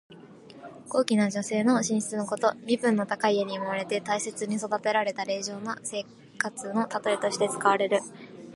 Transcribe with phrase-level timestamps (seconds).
[0.89, 2.55] 高貴な女性の寝室のこと。
[2.65, 6.05] 身分の高い家に生まれて大切に育てられた令嬢の生
[6.39, 7.99] 活のたとえとして使われる。